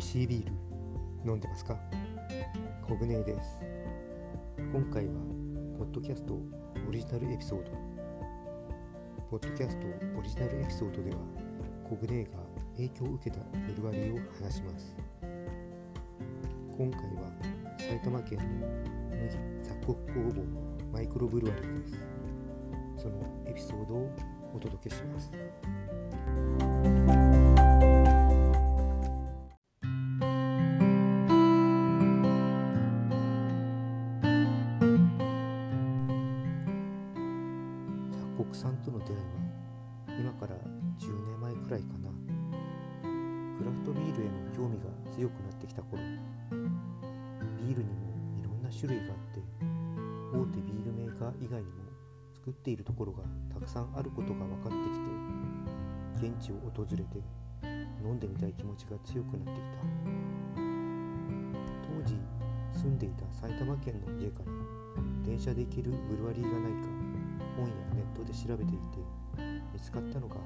[0.00, 0.52] 味しいビール。
[1.30, 1.76] 飲んでますか？
[2.88, 3.60] コグネです。
[4.72, 5.12] 今回は
[5.78, 6.38] ポッドキャスト
[6.88, 7.70] オリジナルエピソード。
[9.30, 9.86] ポッドキャスト
[10.18, 11.16] オリジナルエピソードでは
[11.86, 12.30] コグネが
[12.76, 14.96] 影響を受けたブルワリーを話します。
[16.78, 17.30] 今回は
[17.78, 18.44] 埼玉県の
[19.10, 20.42] 麦雑穀工房
[20.94, 21.88] マイクロブルワリーで
[22.96, 23.02] す。
[23.02, 24.10] そのエピソードを
[24.54, 25.30] お届けします。
[38.56, 39.22] さんとの出会いは
[40.18, 40.54] 今から
[40.98, 42.10] 10年前くらいかな。
[43.58, 46.02] クラフトビールへの興味が強くなってきた頃。
[47.58, 49.40] ビールにもいろんな種類があって
[50.32, 51.84] 大手ビールメーカー以外にも
[52.34, 54.76] 作っているところがたくさんあることが分かって
[56.22, 57.22] きて現地を訪れて
[58.02, 59.60] 飲んでみたい気持ちが強くなっていた。
[61.82, 62.18] 当時
[62.72, 64.52] 住んでいた埼玉県の家から
[65.24, 67.09] 電車で行けるブルワリーがないか
[67.60, 68.98] 本やネットで調べていて
[69.72, 70.36] 見つかったのが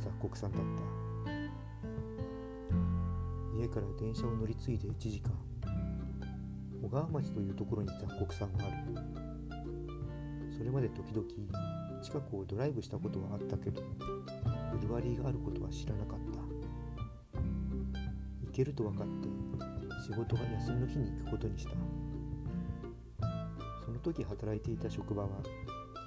[0.00, 0.82] 雑穀さんだった。
[3.56, 5.32] 家から電車を乗り継いで1時間。
[6.82, 8.74] 小川町というところに雑穀さんがある。
[10.56, 11.26] それまで時々
[12.02, 13.82] 近くをドライブしたことはあったけど
[14.72, 16.38] ブルワリーがあることは知らなかった。
[18.46, 19.28] 行けると分かって
[20.04, 21.72] 仕事が休みの日に行くことにした。
[23.84, 25.28] その時働いていた職場は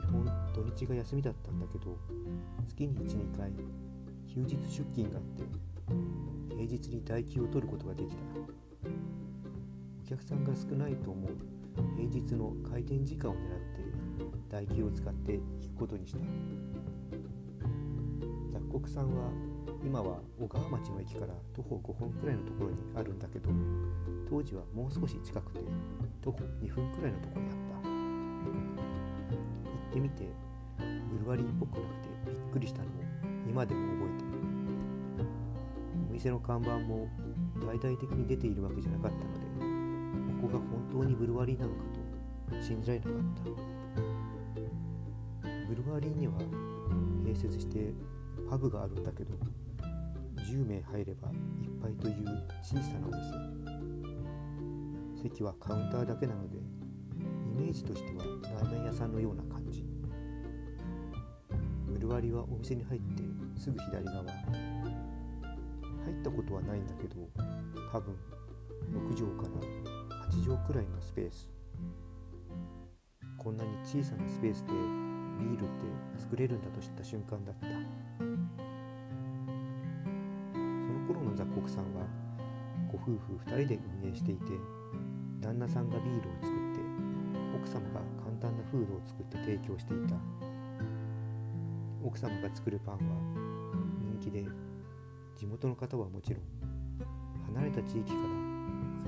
[0.00, 0.24] 基本
[0.60, 1.96] 土日が休みだったんだけど
[2.68, 3.50] 月に12回
[4.28, 5.42] 休日出勤があって
[6.54, 8.16] 平日に代休を取ることができた。
[10.02, 11.30] お客さんが少ないと思う
[11.96, 13.46] 平日の開店時間を狙って
[14.50, 16.18] 代休を使って行くことにした。
[18.52, 19.30] 雑穀さんは
[19.82, 23.48] 今は小川町の駅から徒歩5分くらいのところにあるんだけど
[24.28, 25.60] 当時はもう少し近くて
[26.20, 27.60] 徒歩2分くらいのところにあった。
[29.90, 30.49] 行ってみて
[31.20, 32.86] ブルワリーっぽくなくてびっくりしたの。
[32.86, 32.90] を
[33.46, 34.30] 今でも覚えてる。
[36.08, 37.08] お店の看板も
[37.60, 39.40] 大々的に出ているわけじゃなかったので
[40.40, 41.82] ここが本当にブルワリーなのか
[42.50, 43.50] と信じられなかった。
[45.68, 46.32] ブルワリーには
[47.24, 47.92] 併設して
[48.48, 49.34] パブがあるんだけど
[50.38, 51.36] 10名入ればいっ
[51.82, 52.24] ぱいという
[52.62, 53.20] 小さなお店。
[55.22, 56.60] 席はカウンターだけなのでイ
[57.60, 59.89] メージとしてはラーメン屋さんのような感じ。
[62.00, 63.22] ルワリはお店に入って
[63.56, 64.32] すぐ左側入
[66.12, 67.16] ったことはないんだけど
[67.92, 68.16] 多分
[68.90, 69.50] 6畳から
[70.28, 71.48] 8畳くらいのスペース
[73.36, 74.72] こんなに小さなスペースで
[75.38, 75.66] ビールって
[76.18, 77.72] 作れるんだと知った瞬間だったそ
[80.54, 82.06] の頃の雑穀さんは
[82.90, 84.42] ご夫婦2人で運営していて
[85.40, 86.80] 旦那さんがビールを作って
[87.56, 90.16] 奥様が簡単なフードを作って提供していた
[92.02, 93.00] 奥様が作るパンは
[94.20, 94.44] 人気で
[95.36, 96.42] 地元の方はもちろん
[97.54, 98.20] 離れた地域から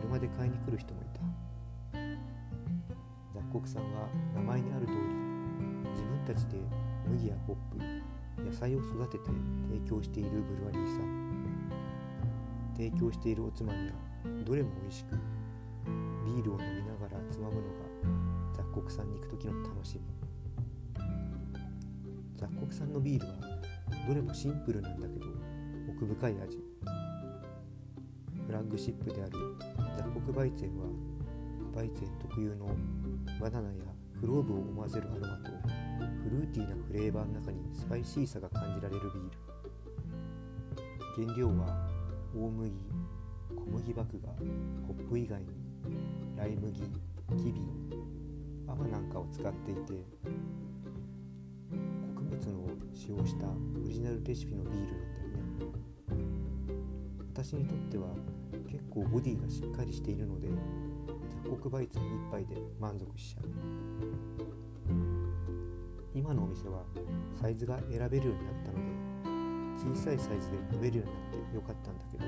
[0.00, 1.20] 車で買いに来る人もいた。
[3.34, 4.98] 雑穀さんは名前にある通り
[5.90, 6.58] 自分たちで
[7.08, 7.56] 麦やホッ
[8.36, 9.24] プ野菜を育てて
[9.70, 11.22] 提供しているブルワリーさん。
[12.74, 13.94] 提供しているおつまみは
[14.44, 15.12] どれも美味しく
[16.24, 17.68] ビールを飲みながらつまむのが
[18.54, 20.21] 雑穀さんに行く時の楽しみ。
[22.72, 23.34] 雑穀さんのビールは
[24.08, 25.26] どれもシンプルなんだけど
[25.94, 26.58] 奥深い味。
[28.46, 29.32] フラッグシップである。
[29.96, 30.86] 雑穀バイツェンは
[31.74, 32.74] バイツェン特有の
[33.40, 33.74] バナナや
[34.20, 35.50] クローブを思わせるアロマと
[36.24, 39.12] フルーティーなフレーバーの中にスパイシーさが感じられるビー
[41.24, 41.26] ル。
[41.26, 41.90] 原料は
[42.34, 42.72] 大麦
[43.54, 44.02] 小麦麦芽
[44.86, 45.48] ホップ以外に
[46.36, 46.72] ライ麦
[47.36, 47.60] キビ
[48.66, 50.06] アマなんかを使っていて
[52.42, 55.76] 穀物の使用したオリジナルレシピのビールなんだよね。
[57.32, 58.08] 私にとっては
[58.68, 60.48] 結構ボディがしっかりしているので
[61.44, 63.44] 雑穀バイツ1杯で満足しちゃう。
[66.14, 66.84] 今のお店は
[67.40, 72.24] サイズが選べるようになったので小さいサイズで飲めるようになってよかったんだけど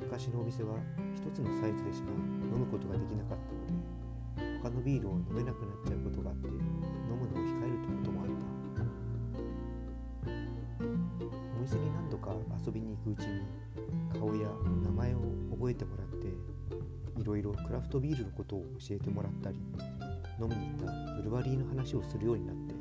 [0.00, 0.78] 昔のお店は
[1.16, 2.08] 一つのサイズでしか
[2.54, 6.54] 飲むことができなかったので他のビールを飲めなくなっちゃうことがあって飲
[7.18, 8.15] むのを控えるってことも
[12.26, 12.32] か
[12.64, 13.40] 遊びに行くうちに
[14.12, 14.48] 顔や
[14.82, 15.18] 名前を
[15.52, 16.26] 覚えてもらって
[17.20, 19.56] いろいろクラフトビールのことを教えてもらったり
[20.40, 22.74] 飲みに行ったブルワリーの話をするようになって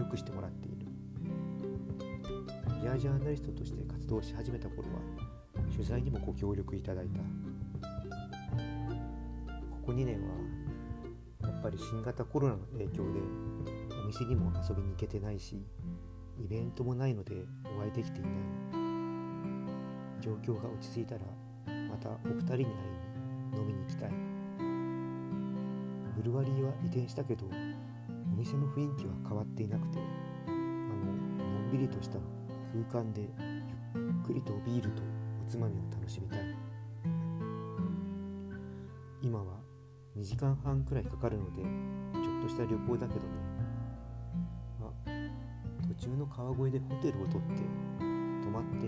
[0.00, 0.76] よくしてもらっている。
[2.82, 5.00] ビアジャーナリストとして活動し始めた頃は
[5.72, 7.20] 取材にもご協力いただいた。
[9.70, 10.28] ここ2年は
[11.42, 13.20] やっぱり新型コロナの影響で
[14.02, 15.64] お店にも遊びに行けてないし
[16.38, 17.46] イベントもないので
[17.76, 18.32] お会いできていない。
[20.20, 21.20] 状況が落ち着いたら
[21.88, 22.66] またお二人に会いに
[23.58, 24.10] 飲みに行きたい。
[26.16, 27.50] ブルワリーは移転したけどお
[28.36, 32.18] 店の雰囲気は変わっていなくてあののんびりとした
[32.90, 33.28] 空間で
[33.94, 35.02] ゆっくりとビールと
[35.46, 36.40] おつまみを楽しみたい。
[39.22, 39.60] 今は
[40.16, 43.55] 2時間半くらいかかるのでちょっとした旅行だけどね。
[45.98, 47.62] 中の川越でホテルを取って
[48.44, 48.86] 泊まって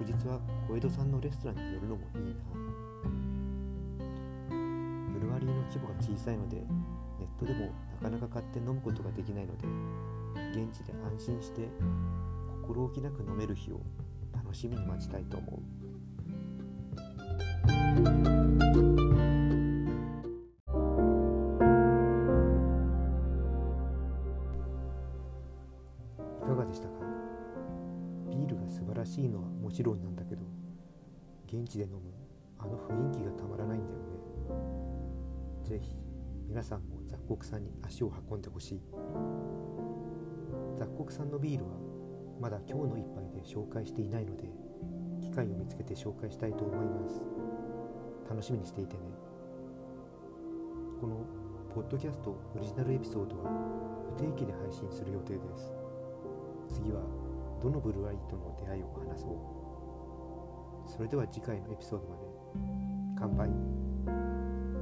[0.00, 2.40] 翌日は小江戸さんのレストランに寄るのもいいな。
[5.12, 6.56] ブルワリーの規模が小さいので
[7.18, 9.66] ネットでもなかなか買って飲むことができないので
[10.52, 11.68] 現地で安心して
[12.62, 13.80] 心置きなく飲める日を
[14.32, 15.59] 楽しみに待ちたいと思う。
[31.52, 32.00] 現地で飲む
[32.58, 34.06] あの雰囲気がたまらないんだよね。
[35.64, 35.96] ぜひ
[36.46, 38.80] 皆さんも雑穀さんに足を運んでほしい。
[40.78, 41.70] 雑穀さんのビールは
[42.40, 44.48] まだ今日の一杯で紹介していないので
[45.20, 47.24] 機会を見つけて紹介したいと思います。
[48.28, 49.00] 楽しみにしていてね。
[51.00, 51.16] この
[51.74, 53.50] ポッドキャストオリジナルエピソードは
[54.16, 55.72] 不定期で配信する予定です。
[56.68, 57.00] 次は
[57.60, 59.26] どのブルワリーとの出会いを話そ
[59.66, 59.69] う。
[60.90, 62.22] それでは次回のエピソードまで。
[63.16, 63.48] 乾杯。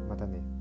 [0.08, 0.57] またね。